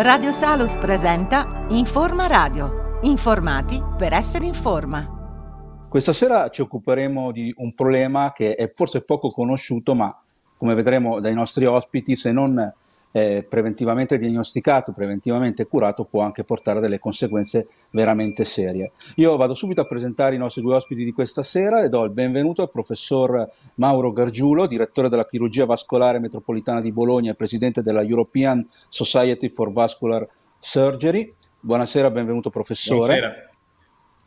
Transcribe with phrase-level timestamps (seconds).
[0.00, 3.00] Radio Salus presenta Informa Radio.
[3.02, 5.86] Informati per essere in forma.
[5.88, 10.16] Questa sera ci occuperemo di un problema che è forse poco conosciuto, ma
[10.56, 12.72] come vedremo dai nostri ospiti, se non
[13.18, 18.92] eh, preventivamente diagnosticato, preventivamente curato, può anche portare a delle conseguenze veramente serie.
[19.16, 22.10] Io vado subito a presentare i nostri due ospiti di questa sera e do il
[22.10, 28.02] benvenuto al professor Mauro Gargiulo, direttore della chirurgia vascolare metropolitana di Bologna e presidente della
[28.02, 30.26] European Society for Vascular
[30.58, 31.34] Surgery.
[31.60, 33.18] Buonasera, benvenuto professore.
[33.18, 33.50] Buonasera.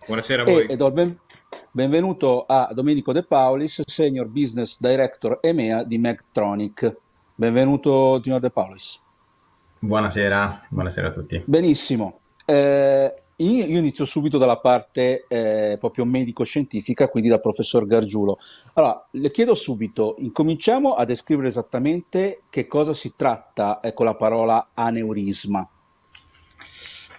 [0.05, 0.65] Buonasera a voi.
[0.65, 1.19] E, e do il ben,
[1.71, 6.97] benvenuto a Domenico De Paulis, Senior Business Director EMEA di Megtronic.
[7.41, 9.01] Benvenuto Dino De Paulis.
[9.79, 11.41] Buonasera, buonasera a tutti.
[11.43, 12.19] Benissimo.
[12.45, 18.37] Eh, io, inizio subito dalla parte eh, proprio medico-scientifica, quindi dal professor Gargiulo.
[18.73, 24.13] Allora, le chiedo subito, incominciamo a descrivere esattamente che cosa si tratta eh, con la
[24.13, 25.67] parola aneurisma.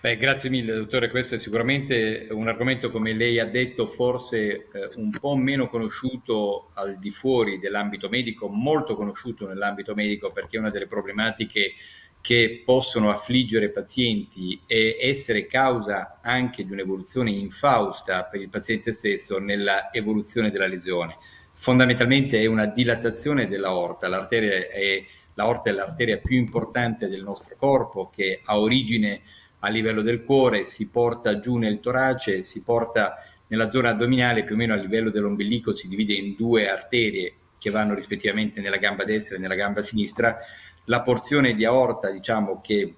[0.02, 1.11] Beh, grazie mille, dottore.
[1.11, 6.70] Questo è sicuramente un argomento, come lei ha detto, forse eh, un po' meno conosciuto
[6.75, 11.75] al di fuori dell'ambito medico, molto conosciuto nell'ambito medico perché è una delle problematiche
[12.20, 19.39] che possono affliggere pazienti e essere causa anche di un'evoluzione infausta per il paziente stesso
[19.39, 21.16] nella evoluzione della lesione.
[21.53, 24.09] Fondamentalmente è una dilatazione dell'aorta.
[24.09, 29.22] L'arteria è, l'aorta è l'arteria più importante del nostro corpo che ha origine
[29.65, 33.17] a livello del cuore, si porta giù nel torace, si porta
[33.49, 37.71] nella zona addominale, più o meno a livello dell'ombelico, si divide in due arterie che
[37.71, 40.39] vanno rispettivamente nella gamba destra e nella gamba sinistra.
[40.87, 42.95] La porzione di aorta, diciamo, che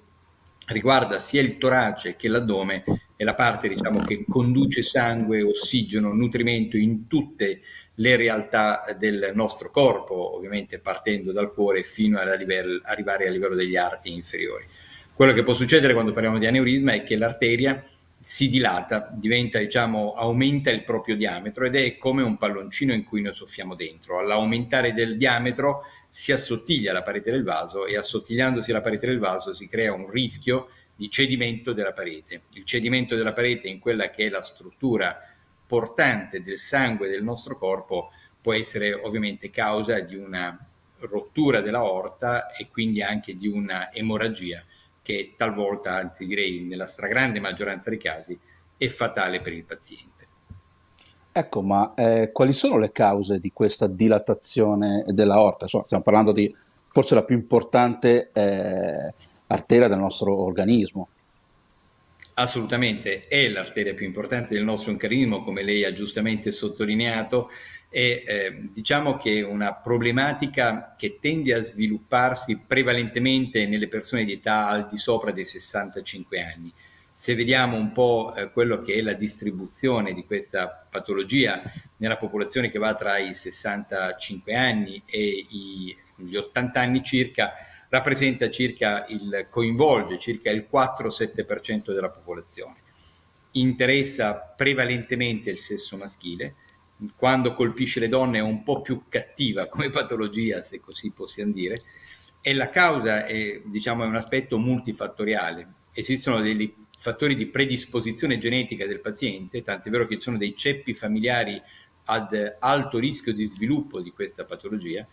[0.67, 2.85] riguarda sia il torace che l'addome
[3.17, 7.61] è la parte diciamo, che conduce sangue, ossigeno, nutrimento in tutte
[7.97, 13.77] le realtà del nostro corpo, ovviamente partendo dal cuore fino ad arrivare a livello degli
[13.77, 14.67] arti inferiori.
[15.17, 17.81] Quello che può succedere quando parliamo di aneurisma è che l'arteria
[18.19, 23.23] si dilata, diventa, diciamo, aumenta il proprio diametro ed è come un palloncino in cui
[23.23, 24.19] noi soffiamo dentro.
[24.19, 29.55] All'aumentare del diametro si assottiglia la parete del vaso e assottigliandosi la parete del vaso
[29.55, 32.43] si crea un rischio di cedimento della parete.
[32.55, 35.17] Il cedimento della parete in quella che è la struttura
[35.65, 38.11] portante del sangue del nostro corpo
[38.43, 40.59] può essere ovviamente causa di una
[40.99, 44.65] rottura della orta e quindi anche di una emorragia
[45.05, 48.39] che talvolta, anzi direi nella stragrande maggioranza dei casi,
[48.79, 50.27] è fatale per il paziente.
[51.31, 55.65] Ecco, ma eh, quali sono le cause di questa dilatazione dell'aorta?
[55.65, 56.55] Insomma, stiamo parlando di
[56.89, 59.13] forse la più importante eh,
[59.49, 61.09] arteria del nostro organismo.
[62.35, 67.51] Assolutamente, è l'arteria più importante del nostro organismo, come lei ha giustamente sottolineato,
[67.97, 74.33] e eh, diciamo che è una problematica che tende a svilupparsi prevalentemente nelle persone di
[74.33, 76.73] età al di sopra dei 65 anni.
[77.13, 81.63] Se vediamo un po' eh, quello che è la distribuzione di questa patologia
[81.99, 87.53] nella popolazione che va tra i 65 anni e i, gli 80 anni circa,
[87.91, 92.79] rappresenta circa il coinvolge circa il 4-7% della popolazione.
[93.53, 96.57] Interessa prevalentemente il sesso maschile,
[97.17, 101.83] quando colpisce le donne è un po' più cattiva come patologia, se così possiamo dire,
[102.41, 105.73] e la causa è, diciamo, è un aspetto multifattoriale.
[105.93, 110.95] Esistono dei fattori di predisposizione genetica del paziente, tant'è vero che ci sono dei ceppi
[110.95, 111.61] familiari
[112.07, 115.07] ad alto rischio di sviluppo di questa patologia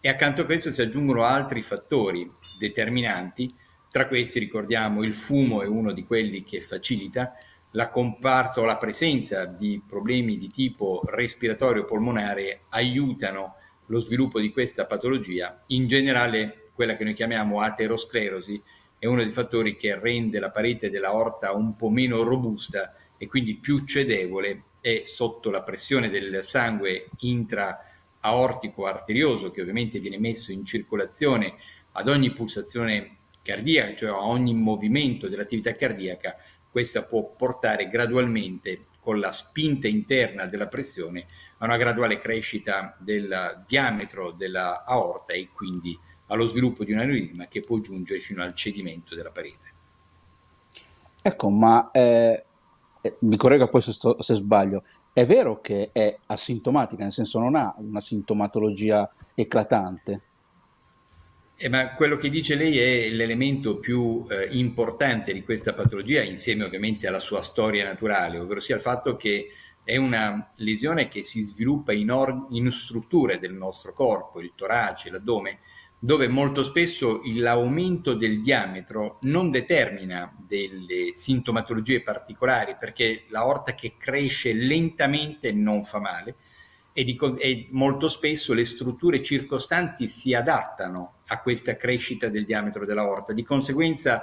[0.00, 3.50] e accanto a questo si aggiungono altri fattori determinanti,
[3.88, 7.34] tra questi ricordiamo il fumo è uno di quelli che facilita,
[7.74, 14.50] la comparsa o la presenza di problemi di tipo respiratorio polmonare aiutano lo sviluppo di
[14.50, 15.62] questa patologia.
[15.68, 18.62] In generale, quella che noi chiamiamo aterosclerosi
[18.98, 23.56] è uno dei fattori che rende la parete dell'aorta un po' meno robusta e quindi
[23.56, 30.64] più cedevole e sotto la pressione del sangue intra-aortico arterioso che ovviamente viene messo in
[30.64, 31.54] circolazione
[31.92, 36.36] ad ogni pulsazione cardiaca, cioè a ogni movimento dell'attività cardiaca,
[36.74, 41.24] questa può portare gradualmente con la spinta interna della pressione
[41.58, 47.46] a una graduale crescita del diametro della aorta e quindi allo sviluppo di un aneurisma
[47.46, 49.72] che può giungere fino al cedimento della parete.
[51.22, 52.44] Ecco, ma eh,
[53.00, 54.82] eh, mi corregga poi se, sto, se, sbaglio,
[55.12, 60.22] è vero che è asintomatica, nel senso non ha una sintomatologia eclatante?
[61.56, 66.64] Eh, ma quello che dice lei è l'elemento più eh, importante di questa patologia, insieme
[66.64, 69.50] ovviamente alla sua storia naturale, ovvero sia il fatto che
[69.84, 75.10] è una lesione che si sviluppa in, or- in strutture del nostro corpo, il torace,
[75.10, 75.60] l'addome,
[76.04, 84.52] dove molto spesso l'aumento del diametro non determina delle sintomatologie particolari perché l'aorta che cresce
[84.52, 86.36] lentamente non fa male
[86.96, 92.86] e, di, e, molto spesso le strutture circostanti si adattano a questa crescita del diametro
[92.86, 93.32] dell'aorta.
[93.32, 94.22] Di conseguenza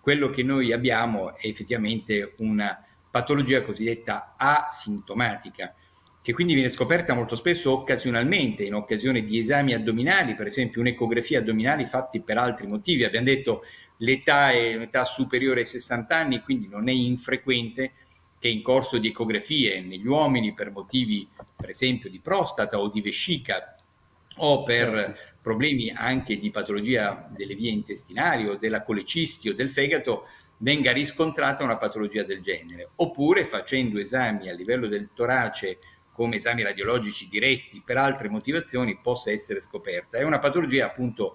[0.00, 5.72] quello che noi abbiamo è effettivamente una patologia cosiddetta asintomatica
[6.20, 11.38] che quindi viene scoperta molto spesso occasionalmente, in occasione di esami addominali, per esempio un'ecografia
[11.38, 13.04] addominali fatti per altri motivi.
[13.04, 13.62] Abbiamo detto
[13.98, 17.92] l'età è un'età superiore ai 60 anni, quindi non è infrequente
[18.38, 23.00] che in corso di ecografie negli uomini per motivi, per esempio, di prostata o di
[23.00, 23.74] vescica
[24.36, 30.26] o per problemi anche di patologia delle vie intestinali o della colecisti o del fegato,
[30.58, 32.90] venga riscontrata una patologia del genere.
[32.96, 35.78] Oppure facendo esami a livello del torace
[36.12, 40.18] come esami radiologici diretti per altre motivazioni possa essere scoperta.
[40.18, 41.34] È una patologia appunto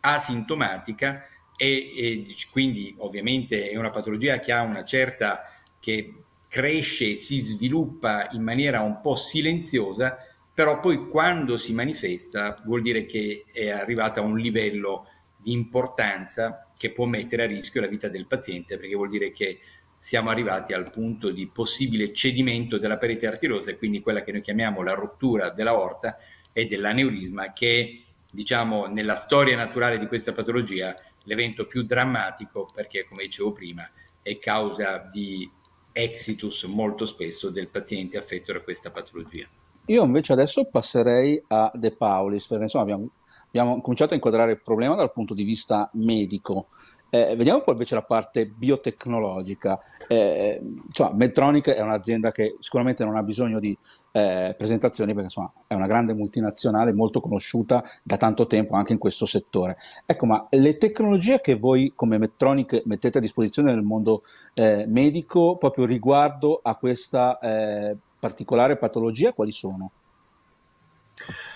[0.00, 5.44] asintomatica e, e quindi ovviamente è una patologia che ha una certa
[5.80, 6.12] che
[6.48, 10.16] cresce si sviluppa in maniera un po' silenziosa,
[10.52, 15.06] però poi quando si manifesta vuol dire che è arrivata a un livello
[15.36, 19.60] di importanza che può mettere a rischio la vita del paziente, perché vuol dire che
[19.98, 24.82] siamo arrivati al punto di possibile cedimento della parete arteriosa quindi quella che noi chiamiamo
[24.82, 26.16] la rottura della aorta
[26.52, 33.24] e dell'aneurisma che diciamo nella storia naturale di questa patologia l'evento più drammatico perché come
[33.24, 33.90] dicevo prima
[34.22, 35.50] è causa di
[35.98, 39.48] exitus molto spesso del paziente affetto da questa patologia.
[39.86, 43.10] Io invece adesso passerei a De Paulis, perché insomma abbiamo,
[43.46, 46.68] abbiamo cominciato a inquadrare il problema dal punto di vista medico.
[47.10, 49.78] Eh, vediamo poi invece la parte biotecnologica.
[50.06, 53.76] Eh, insomma, Medtronic è un'azienda che sicuramente non ha bisogno di
[54.12, 58.98] eh, presentazioni perché insomma, è una grande multinazionale molto conosciuta da tanto tempo anche in
[58.98, 59.76] questo settore.
[60.04, 64.22] Ecco, ma le tecnologie che voi come Medtronic mettete a disposizione nel mondo
[64.54, 69.90] eh, medico proprio riguardo a questa eh, particolare patologia, quali sono?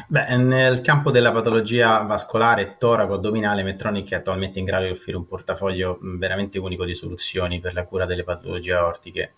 [0.08, 5.26] Beh, nel campo della patologia vascolare toraco-addominale, Medtronic è attualmente in grado di offrire un
[5.26, 9.32] portafoglio veramente unico di soluzioni per la cura delle patologie aortiche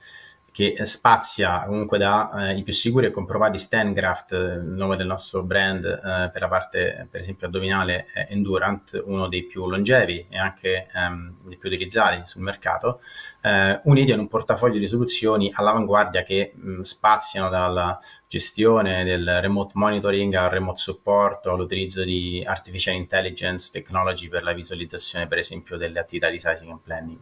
[0.54, 5.84] che spazia comunque da eh, più sicuri e comprovati Stengraft, il nome del nostro brand
[5.84, 10.86] eh, per la parte per esempio addominale è Endurant, uno dei più longevi e anche
[10.94, 13.00] ehm, dei più utilizzati sul mercato,
[13.42, 17.98] eh, uniti in un portafoglio di soluzioni all'avanguardia che mh, spaziano dalla
[18.28, 25.26] gestione del remote monitoring al remote support all'utilizzo di artificial intelligence technology per la visualizzazione
[25.26, 27.18] per esempio delle attività di sizing and planning.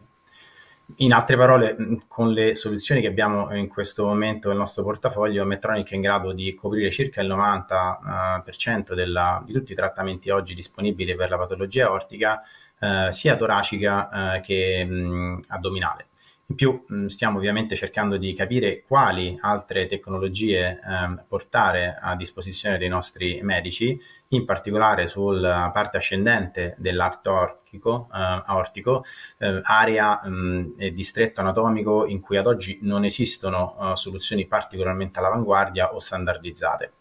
[0.97, 1.75] In altre parole,
[2.07, 6.33] con le soluzioni che abbiamo in questo momento nel nostro portafoglio, Medtronic è in grado
[6.33, 11.37] di coprire circa il 90% uh, della, di tutti i trattamenti oggi disponibili per la
[11.37, 12.41] patologia ortica,
[12.79, 16.07] uh, sia toracica uh, che mh, addominale.
[16.47, 22.77] In più mh, stiamo ovviamente cercando di capire quali altre tecnologie ehm, portare a disposizione
[22.77, 23.97] dei nostri medici,
[24.29, 29.05] in particolare sulla parte ascendente dell'arto ortico, eh, aortico
[29.37, 35.19] eh, area mh, e distretto anatomico in cui ad oggi non esistono uh, soluzioni particolarmente
[35.19, 36.93] all'avanguardia o standardizzate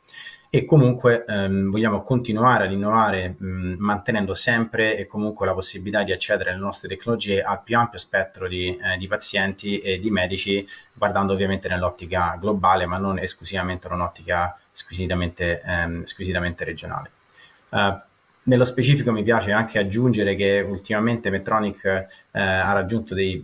[0.55, 6.13] e comunque ehm, vogliamo continuare ad innovare mh, mantenendo sempre e comunque la possibilità di
[6.13, 10.69] accedere alle nostre tecnologie al più ampio spettro di, eh, di pazienti e di medici,
[10.93, 17.11] guardando ovviamente nell'ottica globale, ma non esclusivamente in un'ottica squisitamente, ehm, squisitamente regionale.
[17.71, 17.99] Uh,
[18.43, 23.43] nello specifico mi piace anche aggiungere che ultimamente Medtronic eh, ha raggiunto dei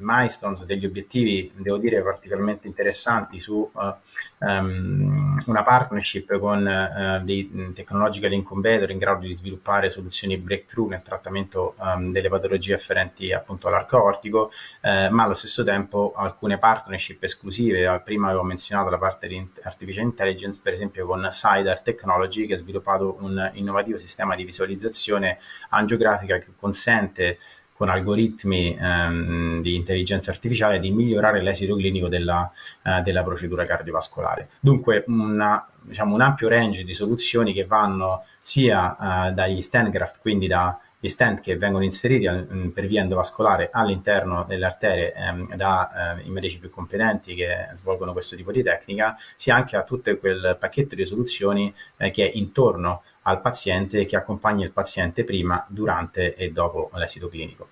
[0.00, 3.94] milestones, degli obiettivi, devo dire, particolarmente interessanti su uh,
[4.38, 11.02] um, una partnership con uh, dei technological incubator in grado di sviluppare soluzioni breakthrough nel
[11.02, 14.50] trattamento um, delle patologie afferenti appunto all'arco ortico,
[14.82, 18.00] uh, ma allo stesso tempo alcune partnership esclusive.
[18.04, 22.56] Prima avevo menzionato la parte di artificial intelligence, per esempio con SIDAR Technology, che ha
[22.56, 25.38] sviluppato un innovativo sistema di visualizzazione
[25.70, 27.38] angiografica che consente
[27.80, 34.50] con algoritmi ehm, di intelligenza artificiale di migliorare l'esito clinico della, eh, della procedura cardiovascolare.
[34.60, 39.88] Dunque una, diciamo, un ampio range di soluzioni che vanno sia eh, dagli stand
[40.20, 45.56] quindi da gli stent che vengono inseriti mm, per via endovascolare all'interno delle arterie ehm,
[45.56, 45.86] dai
[46.26, 50.56] eh, medici più competenti che svolgono questo tipo di tecnica, sia anche a tutto quel
[50.60, 55.64] pacchetto di soluzioni eh, che è intorno al paziente e che accompagna il paziente prima,
[55.68, 57.68] durante e dopo l'esito clinico.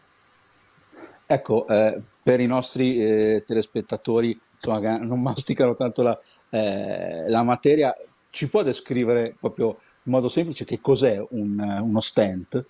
[1.26, 6.18] Ecco, eh, per i nostri eh, telespettatori insomma, che non masticano tanto la,
[6.48, 7.94] eh, la materia,
[8.30, 12.64] ci può descrivere proprio in modo semplice che cos'è un, uno stent?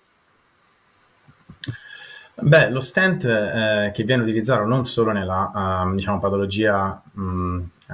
[2.41, 7.93] Beh, lo stent eh, che viene utilizzato non solo nella uh, diciamo, patologia mh, uh,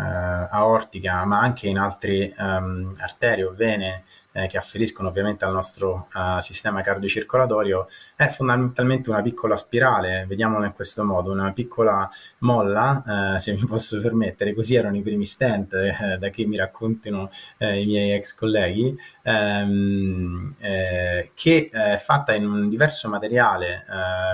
[0.49, 4.03] aortica, ma anche in altre um, arterie o vene
[4.35, 7.87] eh, che afferiscono ovviamente al nostro uh, sistema cardiocircolatorio,
[8.17, 13.65] è fondamentalmente una piccola spirale, vediamolo in questo modo, una piccola molla, eh, se mi
[13.65, 18.11] posso permettere, così erano i primi stent eh, da che mi raccontano eh, i miei
[18.11, 23.83] ex colleghi, ehm, eh, che è fatta in un diverso materiale,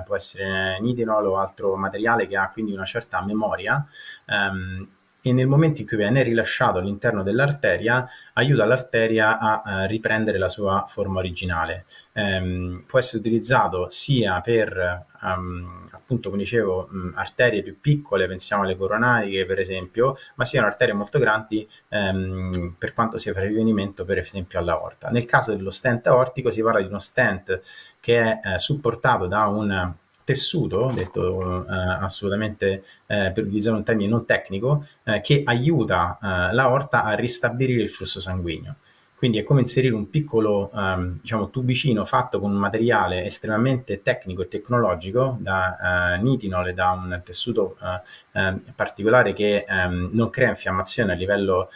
[0.06, 3.86] può essere nitinol o altro materiale che ha quindi una certa memoria,
[4.26, 4.88] ehm,
[5.22, 10.50] e nel momento in cui viene rilasciato all'interno dell'arteria aiuta l'arteria a, a riprendere la
[10.50, 11.86] sua forma originale.
[12.14, 18.64] Um, può essere utilizzato sia per, um, appunto, come dicevo, um, arterie più piccole, pensiamo
[18.64, 24.04] alle coronariche per esempio, ma siano arterie molto grandi ehm, per quanto si fa riferimento
[24.06, 25.10] per esempio all'aorta.
[25.10, 27.62] Nel caso dello stent aortico si parla di uno stent
[28.00, 29.94] che è eh, supportato da un
[30.32, 36.54] tessuto, detto eh, assolutamente eh, per utilizzare un termine non tecnico, eh, che aiuta eh,
[36.54, 38.76] l'aorta a ristabilire il flusso sanguigno.
[39.22, 44.42] Quindi è come inserire un piccolo ehm, diciamo, tubicino fatto con un materiale estremamente tecnico
[44.42, 50.32] e tecnologico da eh, nitinol e da un tessuto eh, ehm, particolare che ehm, non
[50.32, 51.70] crea infiammazione a livello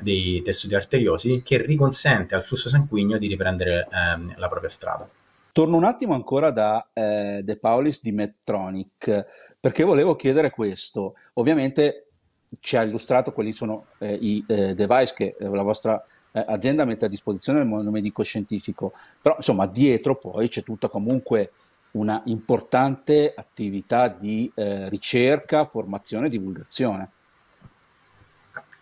[0.00, 5.06] dei tessuti arteriosi, che riconsente al flusso sanguigno di riprendere la propria strada.
[5.56, 11.14] Torno un attimo ancora da eh, De Paulis di Medtronic, perché volevo chiedere questo.
[11.32, 12.08] Ovviamente
[12.60, 16.84] ci ha illustrato quali sono eh, i eh, device che eh, la vostra eh, azienda
[16.84, 21.52] mette a disposizione del mondo medico-scientifico, però insomma dietro poi c'è tutta comunque
[21.92, 27.12] una importante attività di eh, ricerca, formazione e divulgazione.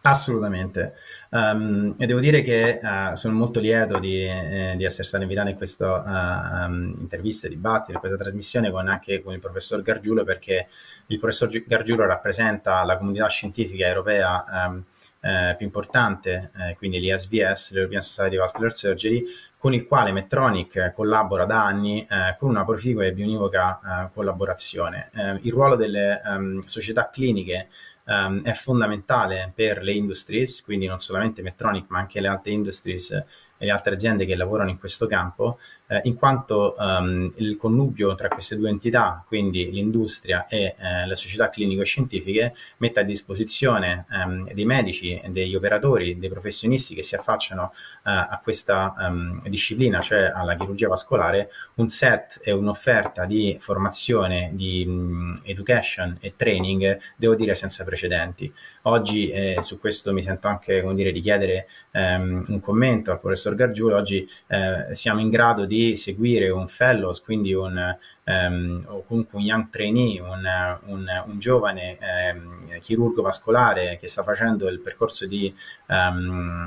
[0.07, 0.97] Assolutamente.
[1.31, 5.49] Um, e devo dire che uh, sono molto lieto di, eh, di, essere stato invitato
[5.49, 10.23] in questa uh, um, intervista, dibattito, in questa trasmissione con anche con il professor Gargiulo,
[10.23, 10.69] perché
[11.07, 14.85] il professor Gargiulo rappresenta la comunità scientifica europea um,
[15.21, 19.25] eh, più importante, eh, quindi l'ESVS, l'European Society of Vascular Surgery,
[19.57, 25.09] con il quale Medtronic collabora da anni eh, con una proficua e bionivoca eh, collaborazione.
[25.15, 27.69] Eh, il ruolo delle um, società cliniche
[28.05, 33.11] um, è fondamentale per le industries, quindi non solamente Medtronic ma anche le altre industries
[33.11, 35.59] e le altre aziende che lavorano in questo campo,
[35.95, 41.15] eh, in quanto um, il connubio tra queste due entità, quindi l'industria e eh, le
[41.15, 47.73] società clinico-scientifiche, mette a disposizione um, dei medici, degli operatori, dei professionisti che si affacciano
[47.73, 54.51] uh, a questa um, disciplina, cioè alla chirurgia vascolare, un set e un'offerta di formazione,
[54.55, 58.53] di um, education e training, devo dire, senza precedenti.
[58.83, 63.21] Oggi, eh, su questo mi sento anche, come dire, di chiedere um, un commento al
[63.21, 69.05] professor Gargiulo, oggi eh, siamo in grado di seguire un fellows, quindi un, um, o
[69.05, 71.99] comunque un young trainee, un, un, un giovane
[72.35, 75.55] um, chirurgo vascolare che sta facendo il percorso di
[75.89, 76.67] um,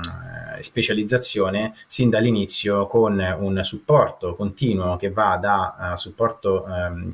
[0.60, 6.66] specializzazione sin dall'inizio con un supporto continuo che va da uh, supporto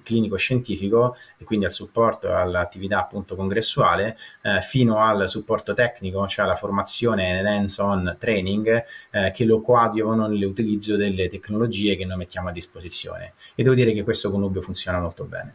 [0.03, 6.57] clinico-scientifico e quindi al supporto all'attività appunto congressuale uh, fino al supporto tecnico, cioè alla
[6.57, 13.35] formazione hands-on training uh, che lo coadiuvano nell'utilizzo delle tecnologie che noi mettiamo a disposizione.
[13.55, 15.55] E devo dire che questo connubio funziona molto bene.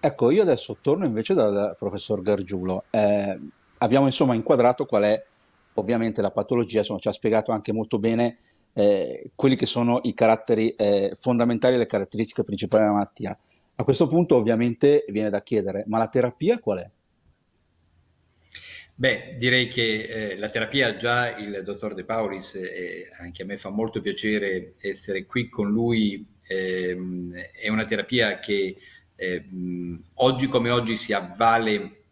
[0.00, 2.84] Ecco, io adesso torno invece dal professor Gargiulo.
[2.90, 3.38] Eh,
[3.78, 5.24] abbiamo insomma inquadrato qual è
[5.76, 8.36] ovviamente la patologia, insomma, ci ha spiegato anche molto bene
[8.74, 13.38] eh, quelli che sono i caratteri eh, fondamentali le caratteristiche principali della malattia.
[13.76, 16.90] A questo punto ovviamente viene da chiedere, ma la terapia qual è?
[18.98, 23.58] Beh, direi che eh, la terapia già il dottor De Paulis, e anche a me
[23.58, 28.76] fa molto piacere essere qui con lui ehm, è una terapia che
[29.14, 29.44] eh,
[30.14, 32.04] oggi come oggi si avvale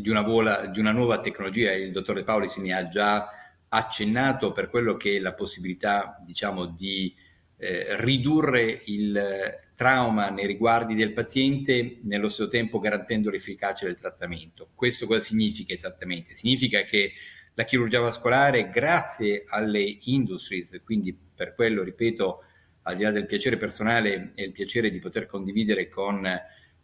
[0.00, 3.28] di una, vola, di una nuova tecnologia, il dottore Paoli se ne ha già
[3.68, 7.14] accennato per quello che è la possibilità diciamo, di
[7.56, 14.70] eh, ridurre il trauma nei riguardi del paziente, nello stesso tempo garantendo l'efficacia del trattamento.
[14.74, 16.34] Questo cosa significa esattamente?
[16.34, 17.12] Significa che
[17.54, 22.42] la chirurgia vascolare, grazie alle industries, quindi per quello, ripeto,
[22.82, 26.28] al di là del piacere personale e il piacere di poter condividere con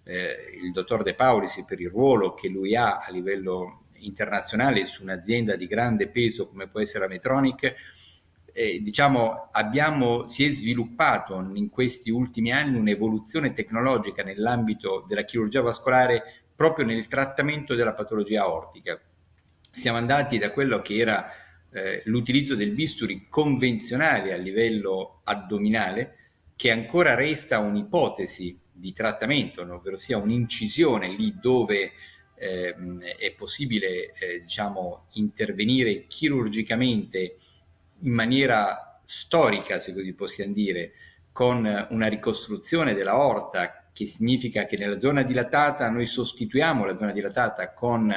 [0.04, 5.02] eh, il dottor De Paulis per il ruolo che lui ha a livello internazionale su
[5.02, 7.74] un'azienda di grande peso come può essere la Metronic,
[8.52, 15.60] eh, diciamo, abbiamo, si è sviluppato in questi ultimi anni un'evoluzione tecnologica nell'ambito della chirurgia
[15.60, 19.00] vascolare proprio nel trattamento della patologia aortica.
[19.70, 21.30] Siamo andati da quello che era
[21.72, 26.16] eh, l'utilizzo del bisturi convenzionale a livello addominale,
[26.56, 31.92] che ancora resta un'ipotesi di trattamento, ovvero sia un'incisione lì dove
[32.34, 32.74] eh,
[33.18, 37.36] è possibile eh, diciamo, intervenire chirurgicamente
[38.00, 40.92] in maniera storica, se così possiamo dire,
[41.32, 47.12] con una ricostruzione della orta, che significa che nella zona dilatata noi sostituiamo la zona
[47.12, 48.12] dilatata con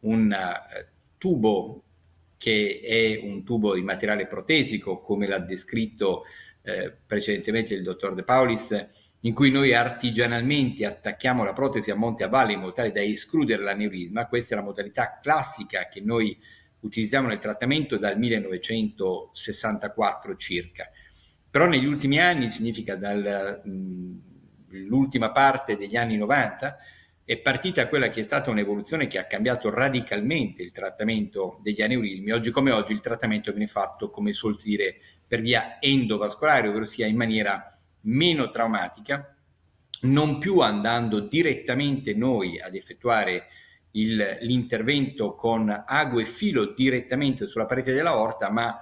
[0.00, 0.86] un uh,
[1.18, 1.82] tubo
[2.36, 6.24] che è un tubo di materiale protesico, come l'ha descritto
[6.62, 8.88] eh, precedentemente il dottor De Paulis,
[9.26, 13.00] in cui noi artigianalmente attacchiamo la protesi a monte a valle in modo tale da
[13.00, 14.26] escludere l'aneurisma.
[14.26, 16.38] Questa è la modalità classica che noi
[16.80, 20.90] utilizziamo nel trattamento dal 1964 circa.
[21.50, 26.76] Però negli ultimi anni, significa dall'ultima parte degli anni 90,
[27.24, 32.30] è partita quella che è stata un'evoluzione che ha cambiato radicalmente il trattamento degli aneurismi.
[32.32, 37.06] Oggi come oggi il trattamento viene fatto, come suol dire, per via endovascolare, ovvero sia
[37.06, 37.73] in maniera
[38.04, 39.36] meno traumatica,
[40.02, 43.48] non più andando direttamente noi ad effettuare
[43.92, 48.76] il, l'intervento con ago e filo direttamente sulla parete della orta, ma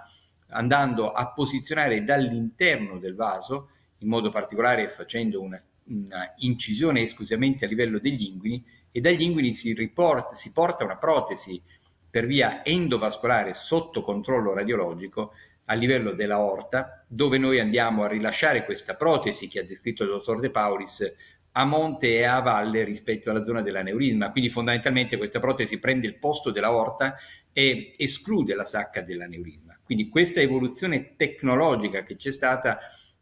[0.49, 7.69] andando a posizionare dall'interno del vaso, in modo particolare facendo una una incisione esclusivamente a
[7.69, 11.61] livello degli inguini e dagli inguini si, riporta, si porta una protesi
[12.09, 15.33] per via endovascolare sotto controllo radiologico
[15.67, 20.11] a livello della orta, dove noi andiamo a rilasciare questa protesi che ha descritto il
[20.11, 21.15] dottor De Paulis
[21.53, 24.31] a monte e a valle rispetto alla zona dell'aneurisma.
[24.31, 27.17] Quindi fondamentalmente questa protesi prende il posto della orta
[27.53, 29.79] e esclude la sacca dell'aneurisma.
[29.83, 32.79] Quindi questa evoluzione tecnologica che c'è stata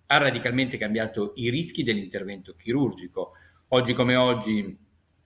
[0.06, 3.32] ha radicalmente cambiato i rischi dell'intervento chirurgico.
[3.68, 4.78] Oggi come oggi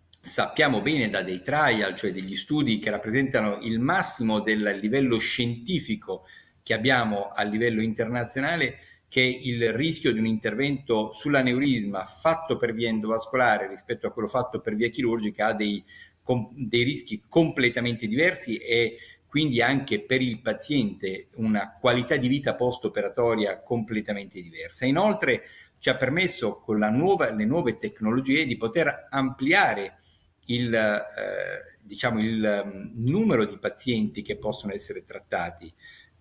[0.08, 6.24] sappiamo bene da dei trial, cioè degli studi che rappresentano il massimo del livello scientifico
[6.64, 8.78] che abbiamo a livello internazionale,
[9.08, 14.60] che il rischio di un intervento sull'aneurisma fatto per via endovascolare rispetto a quello fatto
[14.60, 15.84] per via chirurgica ha dei,
[16.22, 18.96] com, dei rischi completamente diversi e
[19.28, 24.86] quindi anche per il paziente una qualità di vita post-operatoria completamente diversa.
[24.86, 25.42] Inoltre
[25.78, 29.98] ci ha permesso con nuova, le nuove tecnologie di poter ampliare
[30.46, 35.72] il, eh, diciamo il um, numero di pazienti che possono essere trattati,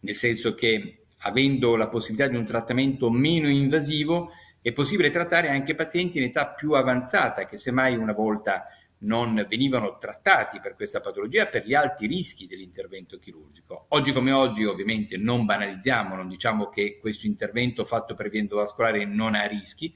[0.03, 5.75] nel senso che avendo la possibilità di un trattamento meno invasivo è possibile trattare anche
[5.75, 8.67] pazienti in età più avanzata che semmai una volta
[8.99, 13.87] non venivano trattati per questa patologia per gli alti rischi dell'intervento chirurgico.
[13.89, 19.03] Oggi come oggi ovviamente non banalizziamo, non diciamo che questo intervento fatto per via endovascolare
[19.05, 19.93] non ha rischi,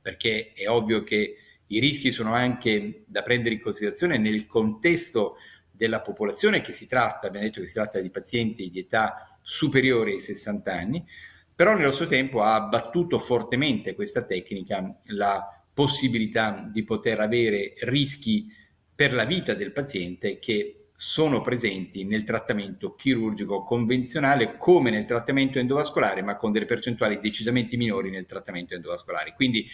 [0.00, 5.36] perché è ovvio che i rischi sono anche da prendere in considerazione nel contesto
[5.70, 10.10] della popolazione che si tratta, abbiamo detto che si tratta di pazienti di età superiore
[10.10, 11.06] ai 60 anni,
[11.54, 18.52] però nello stesso tempo ha abbattuto fortemente questa tecnica la possibilità di poter avere rischi
[18.92, 25.60] per la vita del paziente che sono presenti nel trattamento chirurgico convenzionale come nel trattamento
[25.60, 29.34] endovascolare, ma con delle percentuali decisamente minori nel trattamento endovascolare.
[29.34, 29.64] Quindi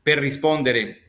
[0.00, 1.00] per rispondere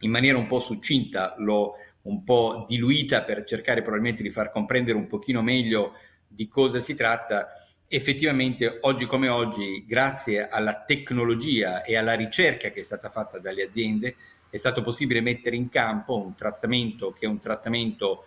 [0.00, 4.98] in maniera un po' succinta, l'ho un po' diluita per cercare probabilmente di far comprendere
[4.98, 5.92] un pochino meglio
[6.34, 7.52] di cosa si tratta,
[7.86, 13.62] effettivamente oggi come oggi, grazie alla tecnologia e alla ricerca che è stata fatta dalle
[13.62, 14.16] aziende,
[14.50, 18.26] è stato possibile mettere in campo un trattamento che è un trattamento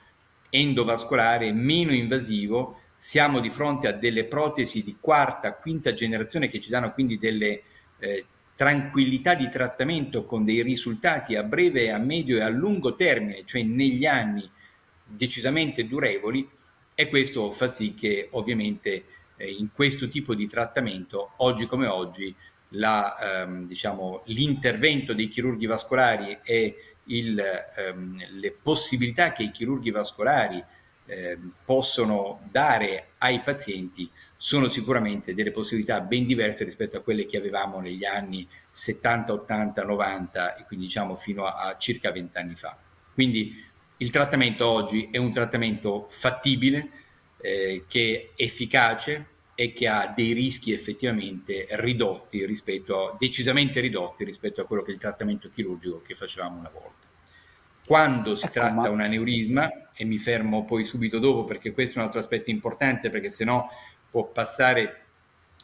[0.49, 2.81] endovascolare meno invasivo.
[2.97, 7.61] Siamo di fronte a delle protesi di quarta, quinta generazione che ci danno quindi delle
[7.99, 13.43] eh, tranquillità di trattamento con dei risultati a breve, a medio e a lungo termine,
[13.45, 14.49] cioè negli anni
[15.03, 16.49] decisamente durevoli
[16.99, 19.03] e questo fa sì che ovviamente
[19.35, 22.35] eh, in questo tipo di trattamento, oggi come oggi,
[22.69, 29.91] la, ehm, diciamo, l'intervento dei chirurghi vascolari e il, ehm, le possibilità che i chirurghi
[29.91, 30.63] vascolari
[31.05, 37.37] eh, possono dare ai pazienti sono sicuramente delle possibilità ben diverse rispetto a quelle che
[37.37, 42.55] avevamo negli anni 70, 80, 90 e quindi diciamo fino a, a circa 20 anni
[42.55, 42.75] fa.
[43.13, 43.65] Quindi
[43.97, 46.89] il trattamento oggi è un trattamento fattibile,
[47.41, 54.23] eh, che è efficace e che ha dei rischi effettivamente ridotti rispetto a, decisamente ridotti
[54.23, 57.05] rispetto a quello che è il trattamento chirurgico che facevamo una volta.
[57.85, 58.89] Quando si ecco, tratta ma...
[58.89, 63.09] un aneurisma, e mi fermo poi subito dopo perché questo è un altro aspetto importante,
[63.09, 63.67] perché sennò
[64.11, 65.05] può passare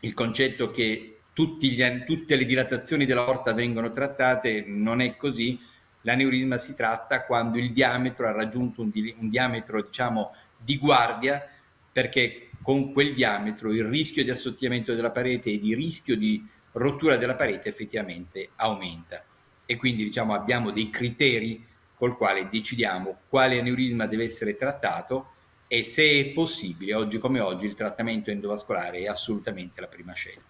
[0.01, 5.59] il concetto che gli, tutte le dilatazioni dell'aorta vengono trattate, non è così.
[6.03, 11.45] L'aneurisma si tratta quando il diametro ha raggiunto un, di, un diametro diciamo, di guardia
[11.91, 17.17] perché con quel diametro il rischio di assottigliamento della parete e di rischio di rottura
[17.17, 19.23] della parete effettivamente aumenta.
[19.65, 25.31] E quindi diciamo abbiamo dei criteri col quale decidiamo quale aneurisma deve essere trattato
[25.67, 30.41] e se è possibile, oggi come oggi, il trattamento endovascolare è assolutamente la prima scelta.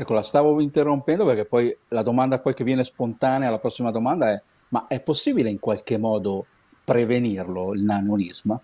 [0.00, 4.30] Ecco, la stavo interrompendo perché poi la domanda poi che viene spontanea, la prossima domanda
[4.30, 6.46] è, ma è possibile in qualche modo
[6.84, 8.62] prevenirlo, il nanurisma?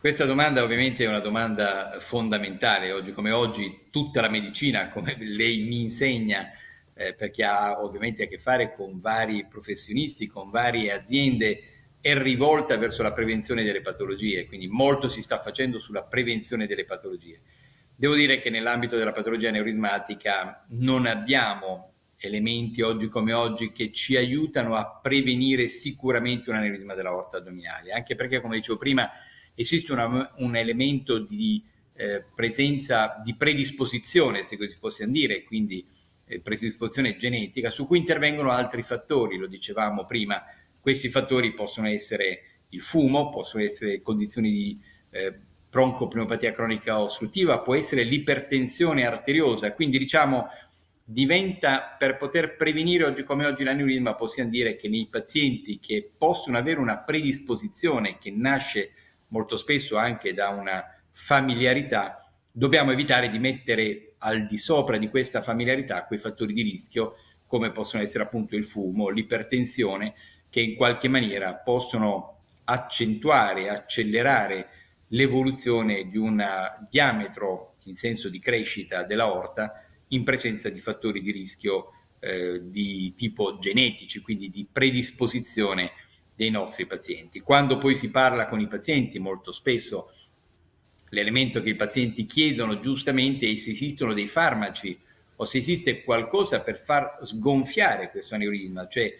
[0.00, 5.62] Questa domanda ovviamente è una domanda fondamentale, oggi come oggi tutta la medicina, come lei
[5.62, 6.50] mi insegna,
[6.94, 11.62] eh, perché ha ovviamente a che fare con vari professionisti, con varie aziende,
[12.00, 16.84] è rivolta verso la prevenzione delle patologie, quindi molto si sta facendo sulla prevenzione delle
[16.84, 17.38] patologie.
[17.98, 24.16] Devo dire che nell'ambito della patologia neurismatica non abbiamo elementi oggi come oggi che ci
[24.16, 29.10] aiutano a prevenire sicuramente un aneurisma della aorta addominale, anche perché come dicevo prima
[29.54, 35.86] esiste una, un elemento di eh, presenza di predisposizione, se così possiamo dire, quindi
[36.26, 40.44] eh, predisposizione genetica, su cui intervengono altri fattori, lo dicevamo prima,
[40.78, 44.78] questi fattori possono essere il fumo, possono essere condizioni di
[45.10, 50.48] eh, broncopneumopatia cronica ostruttiva, può essere l'ipertensione arteriosa, quindi diciamo
[51.08, 56.58] diventa per poter prevenire oggi come oggi l'aneurisma possiamo dire che nei pazienti che possono
[56.58, 58.90] avere una predisposizione che nasce
[59.28, 65.40] molto spesso anche da una familiarità, dobbiamo evitare di mettere al di sopra di questa
[65.40, 67.14] familiarità quei fattori di rischio
[67.46, 70.14] come possono essere appunto il fumo, l'ipertensione
[70.50, 74.68] che in qualche maniera possono accentuare, accelerare
[75.08, 76.44] l'evoluzione di un
[76.90, 83.58] diametro in senso di crescita dell'aorta in presenza di fattori di rischio eh, di tipo
[83.58, 85.92] genetici, quindi di predisposizione
[86.34, 87.40] dei nostri pazienti.
[87.40, 90.12] Quando poi si parla con i pazienti, molto spesso
[91.10, 94.98] l'elemento che i pazienti chiedono giustamente è se esistono dei farmaci
[95.36, 99.14] o se esiste qualcosa per far sgonfiare questo aneurisma, cioè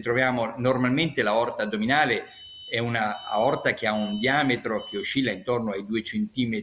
[0.00, 2.24] troviamo normalmente l'aorta addominale
[2.68, 6.62] è una aorta che ha un diametro che oscilla intorno ai 2 cm,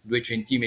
[0.00, 0.62] 2 cm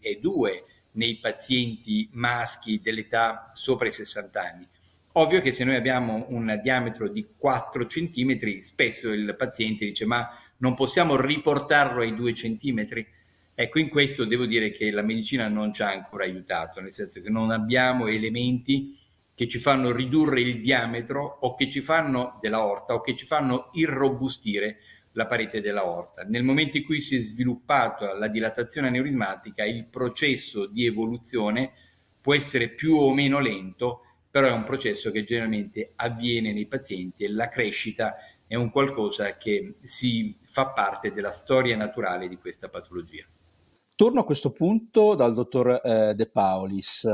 [0.00, 4.68] e 2 nei pazienti maschi dell'età sopra i 60 anni.
[5.16, 10.28] Ovvio che se noi abbiamo un diametro di 4 cm, spesso il paziente dice ma
[10.58, 12.86] non possiamo riportarlo ai 2 cm?
[13.54, 17.22] Ecco, in questo devo dire che la medicina non ci ha ancora aiutato, nel senso
[17.22, 18.98] che non abbiamo elementi
[19.34, 23.70] che ci fanno ridurre il diametro o che ci fanno dell'aorta o che ci fanno
[23.72, 24.78] irrobustire
[25.12, 26.22] la parete dell'aorta.
[26.22, 31.72] Nel momento in cui si è sviluppata la dilatazione aneurismatica, il processo di evoluzione
[32.20, 37.24] può essere più o meno lento, però è un processo che generalmente avviene nei pazienti
[37.24, 38.16] e la crescita
[38.46, 43.24] è un qualcosa che si fa parte della storia naturale di questa patologia.
[43.96, 47.08] Torno a questo punto dal dottor eh, De Paulis.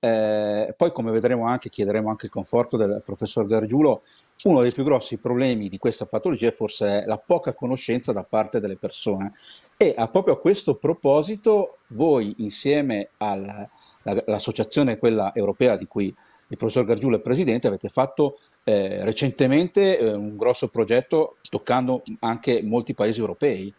[0.00, 4.02] Eh, poi, come vedremo anche, chiederemo anche il conforto del professor Gargiulo.
[4.44, 8.60] Uno dei più grossi problemi di questa patologia forse è la poca conoscenza da parte
[8.60, 9.32] delle persone.
[9.76, 16.14] E a, proprio a questo proposito, voi insieme all'associazione, quella europea di cui
[16.50, 22.62] il professor Gargiulo è presidente, avete fatto eh, recentemente eh, un grosso progetto toccando anche
[22.62, 23.74] molti paesi europei.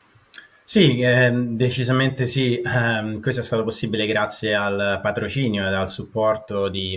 [0.71, 2.61] Sì, eh, decisamente sì.
[2.61, 6.95] Eh, questo è stato possibile grazie al patrocinio ed al supporto di,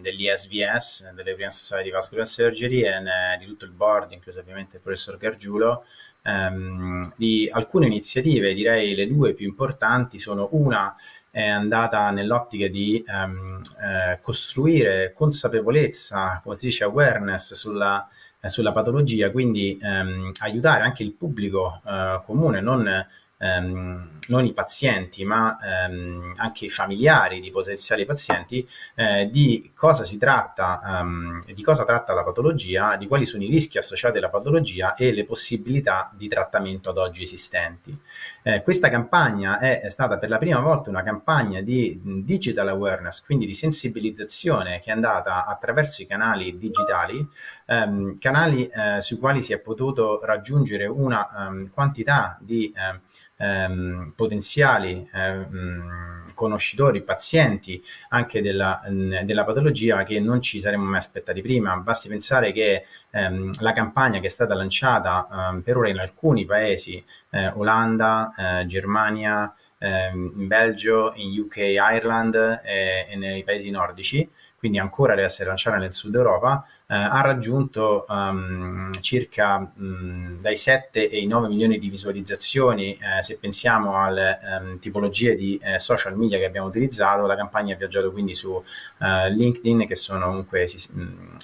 [0.00, 2.92] dell'ISVS, dell'European Society Vascular Surgery e
[3.40, 5.82] di tutto il board, incluso ovviamente il professor Gargiulo,
[6.22, 10.94] ehm, di alcune iniziative, direi le due più importanti sono una
[11.28, 18.08] è andata nell'ottica di ehm, eh, costruire consapevolezza, come si dice, awareness sulla
[18.48, 23.06] sulla patologia, quindi ehm, aiutare anche il pubblico eh, comune, non
[23.38, 30.04] ehm, non i pazienti, ma ehm, anche i familiari di potenziali pazienti, eh, di cosa
[30.04, 34.28] si tratta, um, di cosa tratta la patologia, di quali sono i rischi associati alla
[34.28, 37.96] patologia e le possibilità di trattamento ad oggi esistenti.
[38.42, 43.24] Eh, questa campagna è, è, stata per la prima volta una campagna di digital awareness,
[43.24, 47.26] quindi di sensibilizzazione che è andata attraverso i canali digitali,
[47.68, 53.00] ehm, canali eh, sui quali si è potuto raggiungere una um, quantità di eh,
[53.36, 61.42] ehm, potenziali ehm, conoscitori, pazienti anche della, della, patologia che non ci saremmo mai aspettati
[61.42, 61.76] prima.
[61.78, 66.44] Basti pensare che ehm, la campagna che è stata lanciata ehm, per ora in alcuni
[66.44, 73.70] paesi, eh, Olanda, eh, Germania, ehm, in Belgio, in UK, Ireland eh, e nei paesi
[73.70, 80.40] nordici, quindi ancora deve essere lanciata nel sud Europa, eh, ha raggiunto um, circa um,
[80.40, 82.94] dai 7 e i 9 milioni di visualizzazioni.
[82.94, 87.74] Eh, se pensiamo alle um, tipologie di eh, social media che abbiamo utilizzato, la campagna
[87.74, 88.62] ha viaggiato quindi su
[89.00, 91.36] eh, LinkedIn, che sono comunque si, mh, mm,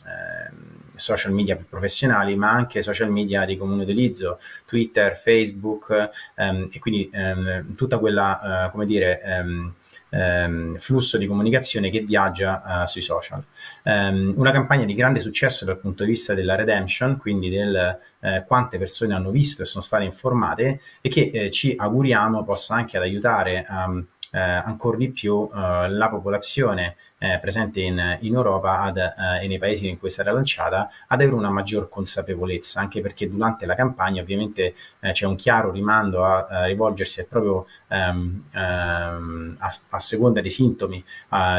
[0.94, 6.78] social media più professionali, ma anche social media di comune utilizzo, Twitter, Facebook ehm, e
[6.78, 9.20] quindi ehm, tutta quella, eh, come dire,
[10.14, 13.42] ehm, ehm flusso di comunicazione che viaggia uh, sui social.
[13.82, 18.44] Um, una campagna di grande successo dal punto di vista della redemption, quindi del eh,
[18.46, 22.96] quante persone hanno visto e sono state informate e che eh, ci auguriamo possa anche
[22.96, 28.80] ad aiutare um, eh, ancora di più eh, la popolazione eh, presente in, in Europa
[28.80, 33.00] ad, eh, e nei paesi in cui stata lanciata ad avere una maggior consapevolezza, anche
[33.00, 37.66] perché durante la campagna ovviamente eh, c'è un chiaro rimando a, a rivolgersi al proprio,
[37.88, 41.02] ehm, ehm, a, a, seconda dei sintomi,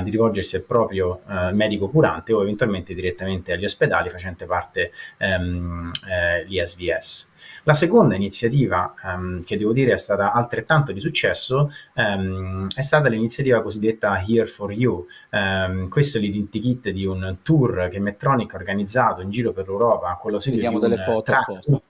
[0.04, 5.92] di rivolgersi al proprio eh, medico curante o eventualmente direttamente agli ospedali facente parte ehm,
[6.08, 7.34] eh, l'ISVS.
[7.64, 13.10] La seconda iniziativa, um, che devo dire è stata altrettanto di successo, um, è stata
[13.10, 15.06] l'iniziativa cosiddetta Here for You.
[15.32, 20.18] Um, questo è l'identikit di un tour che Medtronic ha organizzato in giro per l'Europa
[20.22, 21.82] con l'ausilio Vediamo di un, delle foto track,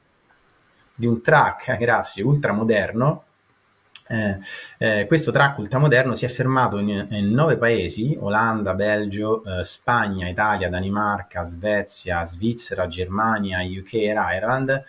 [0.95, 3.23] di un track, grazie, ultramoderno.
[4.07, 4.39] Eh,
[4.77, 10.27] eh, questo track ultramoderno si è fermato in, in nove paesi, Olanda, Belgio, eh, Spagna,
[10.29, 14.83] Italia, Danimarca, Svezia, Svizzera, Germania, UK e Ireland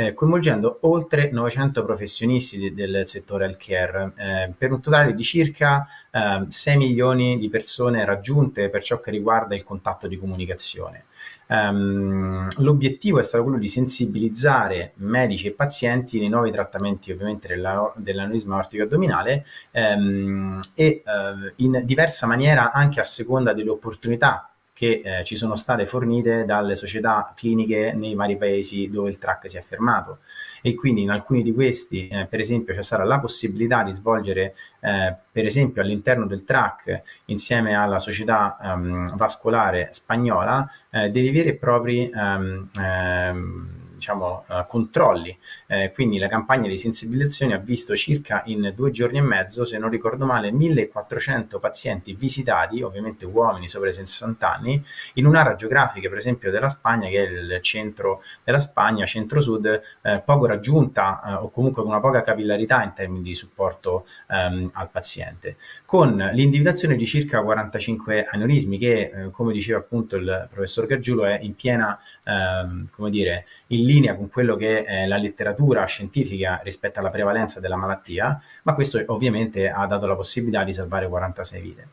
[0.00, 5.86] eh, coinvolgendo oltre 900 professionisti de- del settore healthcare, eh, per un totale di circa
[6.10, 11.04] eh, 6 milioni di persone raggiunte per ciò che riguarda il contatto di comunicazione.
[11.48, 17.92] Um, l'obiettivo è stato quello di sensibilizzare medici e pazienti nei nuovi trattamenti ovviamente della,
[17.96, 24.49] dell'aneurisma aortico addominale um, e uh, in diversa maniera anche a seconda delle opportunità
[24.80, 29.50] che eh, ci sono state fornite dalle società cliniche nei vari paesi dove il track
[29.50, 30.20] si è fermato.
[30.62, 34.54] E quindi in alcuni di questi eh, per esempio c'è stata la possibilità di svolgere
[34.80, 41.50] eh, per esempio all'interno del track insieme alla società um, vascolare spagnola eh, dei veri
[41.50, 45.36] e propri um, um, diciamo, uh, controlli.
[45.66, 49.78] Eh, quindi la campagna di sensibilizzazione ha visto circa in due giorni e mezzo, se
[49.78, 54.82] non ricordo male, 1400 pazienti visitati, ovviamente uomini sopra i 60 anni,
[55.14, 60.22] in un'area geografica, per esempio, della Spagna, che è il centro della Spagna, centro-sud, eh,
[60.24, 64.88] poco raggiunta eh, o comunque con una poca capillarità in termini di supporto ehm, al
[64.90, 71.26] paziente, con l'individuazione di circa 45 aneurismi che, eh, come diceva appunto il professor Gargiulo,
[71.26, 76.60] è in piena, ehm, come dire, in linea con quello che è la letteratura scientifica
[76.62, 81.60] rispetto alla prevalenza della malattia, ma questo ovviamente ha dato la possibilità di salvare 46
[81.60, 81.88] vite.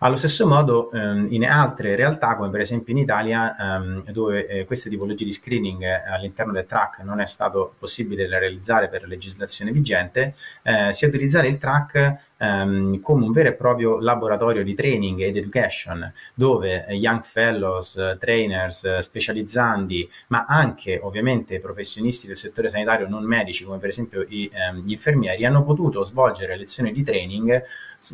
[0.00, 4.64] Allo stesso modo ehm, in altre realtà, come per esempio in Italia, ehm, dove eh,
[4.66, 9.70] queste tipologie di screening eh, all'interno del track non è stato possibile realizzare per legislazione
[9.70, 14.74] vigente, eh, si è utilizzare il track ehm, come un vero e proprio laboratorio di
[14.74, 23.08] training ed education, dove young fellows, trainers, specializzandi, ma anche ovviamente professionisti del settore sanitario
[23.08, 27.64] non medici, come per esempio i, ehm, gli infermieri, hanno potuto svolgere lezioni di training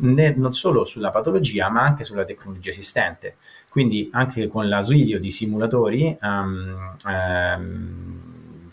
[0.01, 3.35] ne, non solo sulla patologia, ma anche sulla tecnologia esistente.
[3.69, 8.22] Quindi anche con l'ausilio di simulatori um, um,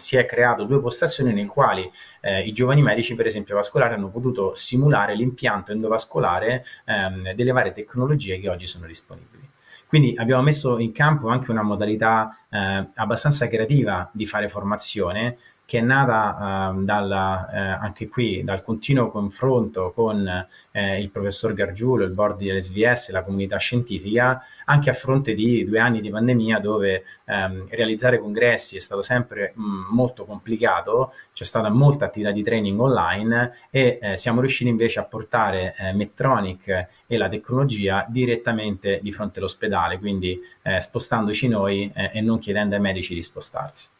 [0.00, 1.88] si è creato due postazioni nel quali
[2.20, 7.72] eh, i giovani medici, per esempio vascolari, hanno potuto simulare l'impianto endovascolare ehm, delle varie
[7.72, 9.48] tecnologie che oggi sono disponibili.
[9.86, 15.36] Quindi abbiamo messo in campo anche una modalità eh, abbastanza creativa di fare formazione
[15.70, 20.26] che è nata eh, dalla, eh, anche qui dal continuo confronto con
[20.72, 25.78] eh, il professor Gargiulo, il board dell'SVS, la comunità scientifica, anche a fronte di due
[25.78, 31.44] anni di pandemia dove ehm, realizzare congressi è stato sempre mh, mm, molto complicato, c'è
[31.44, 36.88] stata molta attività di training online e eh, siamo riusciti invece a portare eh, Medtronic
[37.06, 42.80] e la tecnologia direttamente di fronte all'ospedale, quindi eh, spostandoci noi e non chiedendo ai
[42.80, 43.98] medici di spostarsi.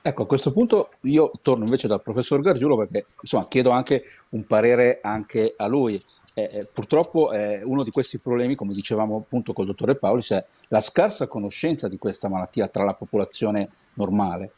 [0.00, 4.46] Ecco, a questo punto io torno invece dal professor Gargiulo perché insomma chiedo anche un
[4.46, 6.00] parere anche a lui.
[6.34, 10.44] Eh, eh, purtroppo eh, uno di questi problemi, come dicevamo appunto col dottore Paulis, è
[10.68, 14.52] la scarsa conoscenza di questa malattia tra la popolazione normale.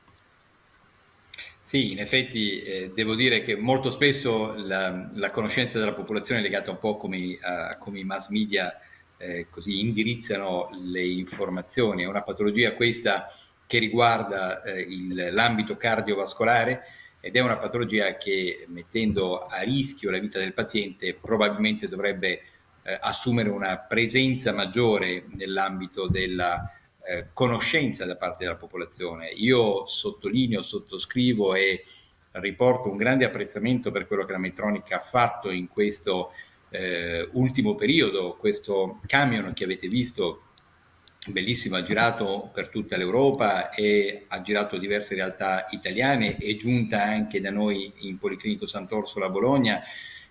[1.62, 6.42] Sì, in effetti eh, devo dire che molto spesso la, la, conoscenza della popolazione è
[6.42, 8.76] legata un po' come, a, come i mass media
[9.16, 12.02] eh, così indirizzano le informazioni.
[12.02, 13.26] È una patologia questa
[13.70, 16.82] che riguarda eh, il, l'ambito cardiovascolare
[17.20, 22.40] ed è una patologia che mettendo a rischio la vita del paziente probabilmente dovrebbe
[22.82, 26.68] eh, assumere una presenza maggiore nell'ambito della
[27.06, 29.28] eh, conoscenza da parte della popolazione.
[29.28, 31.84] Io sottolineo, sottoscrivo e
[32.32, 36.32] riporto un grande apprezzamento per quello che la Metronica ha fatto in questo
[36.70, 40.46] eh, ultimo periodo, questo camion che avete visto
[41.26, 47.40] bellissimo, ha girato per tutta l'Europa e ha girato diverse realtà italiane, è giunta anche
[47.40, 49.82] da noi in Policlinico Sant'Orsola a Bologna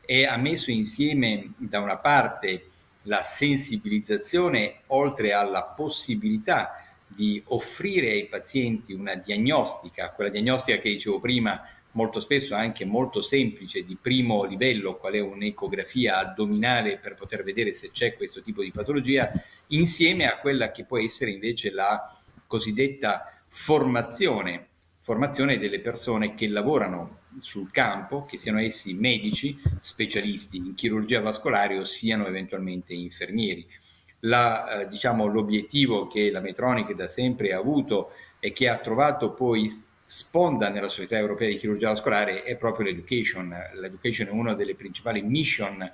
[0.04, 2.69] e ha messo insieme da una parte
[3.04, 11.19] la sensibilizzazione oltre alla possibilità di offrire ai pazienti una diagnostica, quella diagnostica che dicevo
[11.19, 17.43] prima, molto spesso anche molto semplice, di primo livello, qual è un'ecografia addominale per poter
[17.43, 19.32] vedere se c'è questo tipo di patologia,
[19.67, 24.67] insieme a quella che può essere invece la cosiddetta formazione,
[24.99, 31.78] formazione delle persone che lavorano sul campo, che siano essi medici, specialisti in chirurgia vascolare
[31.78, 33.67] o siano eventualmente infermieri.
[34.21, 39.34] La, eh, diciamo, l'obiettivo che la Metronica da sempre ha avuto e che ha trovato
[39.34, 39.69] poi
[40.10, 43.56] sponda nella Società Europea di Chirurgia Vascolare è proprio l'education.
[43.76, 45.88] L'education è una delle principali mission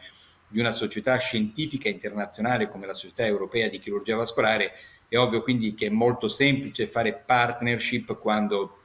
[0.48, 4.72] di una società scientifica internazionale come la Società Europea di Chirurgia Vascolare.
[5.10, 8.84] È ovvio quindi che è molto semplice fare partnership quando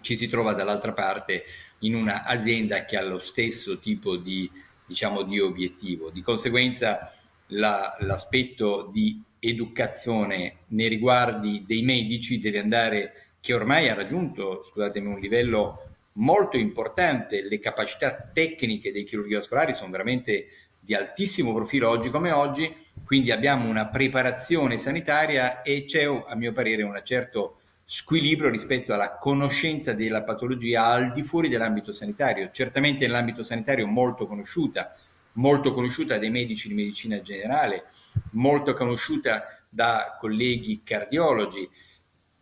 [0.00, 1.44] ci si trova dall'altra parte
[1.80, 4.50] in un'azienda che ha lo stesso tipo di,
[4.86, 6.08] diciamo, di obiettivo.
[6.08, 7.12] Di conseguenza
[7.48, 15.08] la, l'aspetto di educazione nei riguardi dei medici deve andare, che ormai ha raggiunto, scusatemi,
[15.08, 20.46] un livello molto importante, le capacità tecniche dei chirurghi vascolari sono veramente
[20.78, 22.72] di altissimo profilo oggi come oggi,
[23.04, 29.16] quindi abbiamo una preparazione sanitaria e c'è a mio parere un certo squilibrio rispetto alla
[29.16, 34.94] conoscenza della patologia al di fuori dell'ambito sanitario, certamente nell'ambito sanitario molto conosciuta,
[35.32, 37.86] molto conosciuta dai medici di medicina generale,
[38.34, 41.68] molto conosciuta da colleghi cardiologi.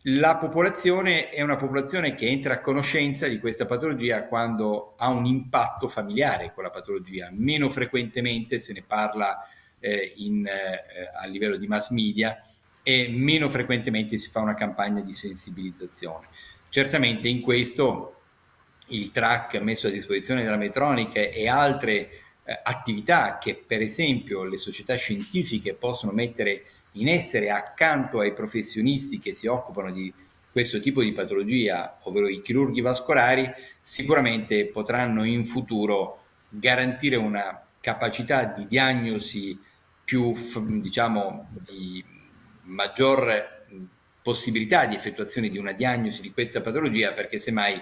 [0.05, 5.27] La popolazione è una popolazione che entra a conoscenza di questa patologia quando ha un
[5.27, 9.47] impatto familiare con la patologia, meno frequentemente se ne parla
[9.79, 12.43] eh, in, eh, a livello di mass media,
[12.83, 16.29] e meno frequentemente si fa una campagna di sensibilizzazione.
[16.71, 18.21] Certamente in questo
[18.89, 21.93] il track messo a disposizione della Metronica e altre
[22.43, 29.19] eh, attività che per esempio le società scientifiche possono mettere in essere accanto ai professionisti
[29.19, 30.13] che si occupano di
[30.51, 33.49] questo tipo di patologia, ovvero i chirurghi vascolari,
[33.81, 39.59] sicuramente potranno in futuro garantire una capacità di diagnosi
[40.05, 40.35] più,
[40.81, 42.05] diciamo, di
[42.63, 43.59] maggior
[44.23, 47.81] possibilità di effettuazione di una diagnosi di questa patologia perché semmai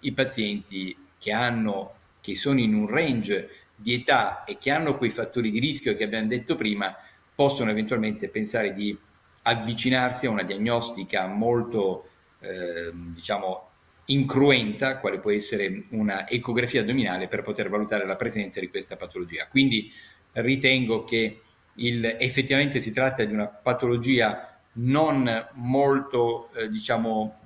[0.00, 5.10] i pazienti che hanno che sono in un range di età e che hanno quei
[5.10, 6.96] fattori di rischio che abbiamo detto prima
[7.34, 8.96] possono eventualmente pensare di
[9.42, 12.08] avvicinarsi a una diagnostica molto
[12.40, 13.70] eh, diciamo
[14.06, 19.46] incruenta quale può essere una ecografia addominale per poter valutare la presenza di questa patologia.
[19.48, 19.90] Quindi
[20.32, 21.40] ritengo che
[21.76, 27.40] il, effettivamente si tratta di una patologia non molto, eh, diciamo,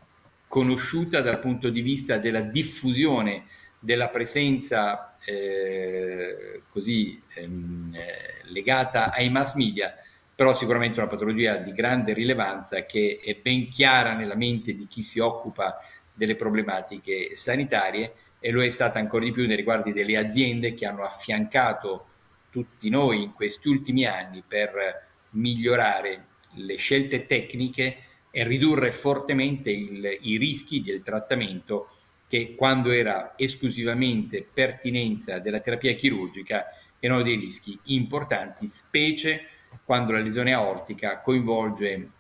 [0.49, 3.45] conosciuta dal punto di vista della diffusione
[3.79, 9.95] della presenza eh, così ehm, eh, legata ai mass media,
[10.35, 15.03] però sicuramente una patologia di grande rilevanza che è ben chiara nella mente di chi
[15.03, 15.79] si occupa
[16.13, 20.87] delle problematiche sanitarie e lo è stata ancora di più nei riguardi delle aziende che
[20.87, 22.07] hanno affiancato
[22.51, 27.97] tutti noi in questi ultimi anni per migliorare le scelte tecniche
[28.31, 31.91] e ridurre fortemente il, i rischi del trattamento
[32.29, 36.67] che quando era esclusivamente pertinenza della terapia chirurgica
[37.01, 39.47] erano dei rischi importanti, specie
[39.85, 42.11] quando la lesione aortica coinvolge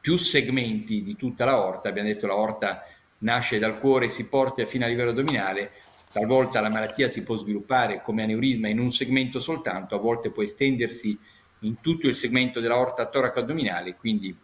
[0.00, 2.84] più segmenti di tutta l'aorta, abbiamo detto l'aorta
[3.18, 5.70] nasce dal cuore, si porta fino a livello addominale,
[6.12, 10.42] Talvolta la malattia si può sviluppare come aneurisma in un segmento soltanto, a volte può
[10.42, 11.18] estendersi
[11.60, 14.36] in tutto il segmento della orta toraco-addominale, quindi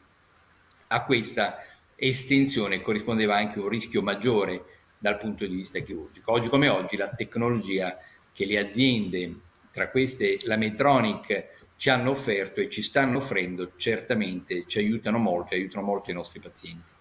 [0.87, 1.63] a questa
[1.95, 6.33] estensione corrispondeva anche un rischio maggiore dal punto di vista chirurgico.
[6.33, 7.97] Oggi come oggi la tecnologia
[8.33, 9.37] che le aziende,
[9.73, 15.55] tra queste la Medtronic, ci hanno offerto e ci stanno offrendo, certamente ci aiutano molto
[15.55, 16.97] e aiutano molto i nostri pazienti.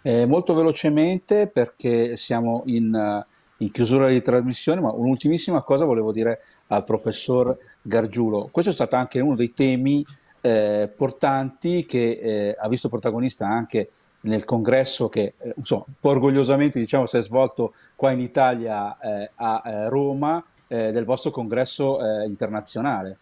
[0.00, 3.24] Eh, molto velocemente perché siamo in,
[3.58, 8.48] in, chiusura di trasmissione, ma un'ultimissima cosa volevo dire al professor Gargiulo.
[8.50, 10.04] Questo è stato anche uno dei temi
[10.40, 13.90] eh, portanti che eh, ha visto protagonista anche
[14.28, 19.30] nel congresso che insomma, un po' orgogliosamente diciamo, si è svolto qua in Italia eh,
[19.34, 23.18] a eh, Roma eh, del vostro congresso eh, internazionale.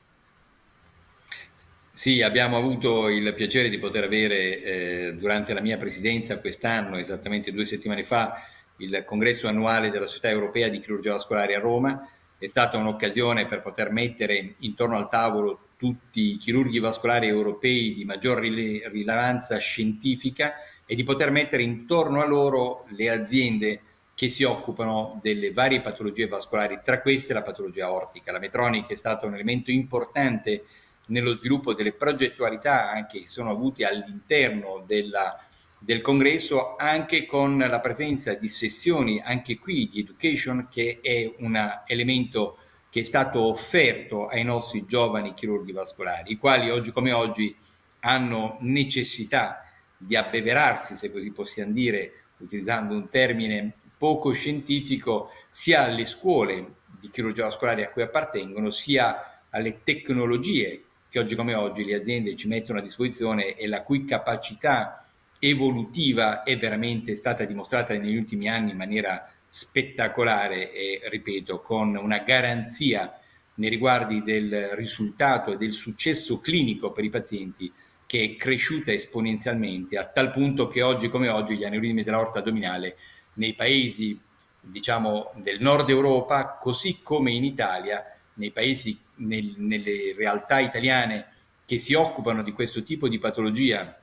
[1.92, 7.52] Sì, abbiamo avuto il piacere di poter avere eh, durante la mia presidenza quest'anno, esattamente
[7.52, 8.42] due settimane fa,
[8.78, 12.06] il congresso annuale della Società Europea di Chirurgia Vascolare a Roma.
[12.36, 18.04] È stata un'occasione per poter mettere intorno al tavolo tutti i chirurghi vascolari europei di
[18.04, 20.54] maggior rilevanza scientifica
[20.86, 23.80] e di poter mettere intorno a loro le aziende
[24.14, 28.32] che si occupano delle varie patologie vascolari, tra queste la patologia ortica.
[28.32, 30.64] La Metronic è stato un elemento importante
[31.08, 35.38] nello sviluppo delle progettualità anche che sono avute all'interno della,
[35.78, 41.82] del congresso, anche con la presenza di sessioni anche qui di education, che è un
[41.86, 42.58] elemento
[42.88, 47.54] che è stato offerto ai nostri giovani chirurghi vascolari, i quali oggi come oggi
[48.00, 49.65] hanno necessità
[49.96, 57.10] di abbeverarsi, se così possiamo dire, utilizzando un termine poco scientifico, sia alle scuole di
[57.10, 62.48] chirurgia vascolare a cui appartengono, sia alle tecnologie che oggi come oggi le aziende ci
[62.48, 65.06] mettono a disposizione e la cui capacità
[65.38, 72.18] evolutiva è veramente stata dimostrata negli ultimi anni in maniera spettacolare e, ripeto, con una
[72.18, 73.18] garanzia
[73.54, 77.72] nei riguardi del risultato e del successo clinico per i pazienti
[78.06, 82.96] che è cresciuta esponenzialmente a tal punto che oggi come oggi gli aneurismi dell'aorta addominale
[83.34, 84.18] nei paesi
[84.60, 88.04] diciamo del nord Europa così come in Italia
[88.34, 91.32] nei paesi nel, nelle realtà italiane
[91.64, 93.98] che si occupano di questo tipo di patologia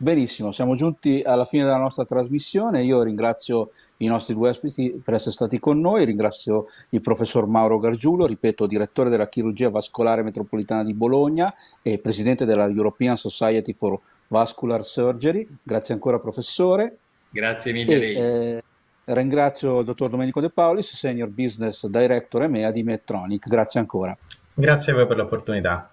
[0.01, 2.81] Benissimo, siamo giunti alla fine della nostra trasmissione.
[2.81, 7.77] Io ringrazio i nostri due ospiti per essere stati con noi, ringrazio il professor Mauro
[7.77, 13.99] Gargiulo, ripeto, direttore della chirurgia vascolare metropolitana di Bologna e presidente della European Society for
[14.29, 15.47] Vascular Surgery.
[15.61, 16.97] Grazie ancora professore.
[17.29, 18.15] Grazie mille lei.
[18.15, 18.63] Eh,
[19.03, 23.47] ringrazio il dottor Domenico De Paulis, Senior Business Director EMEA di Medtronic.
[23.47, 24.17] Grazie ancora.
[24.55, 25.90] Grazie a voi per l'opportunità.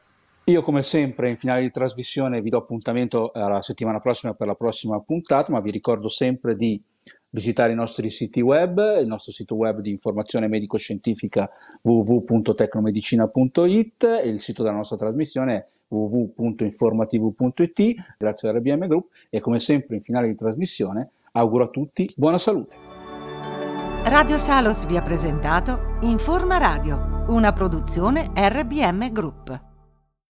[0.49, 4.55] Io come sempre in finale di trasmissione vi do appuntamento alla settimana prossima per la
[4.55, 6.83] prossima puntata, ma vi ricordo sempre di
[7.29, 11.51] visitare i nostri siti web, il nostro sito web di informazione medico-scientifica
[11.83, 17.95] www.tecnomedicina.it e il sito della nostra trasmissione www.informativo.it.
[18.17, 22.39] Grazie a RBM Group e come sempre in finale di trasmissione auguro a tutti buona
[22.39, 22.75] salute.
[24.05, 29.68] Radio Salos vi ha presentato Informa Radio, una produzione RBM Group.